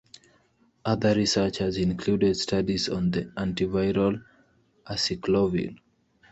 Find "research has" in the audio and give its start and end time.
1.13-1.77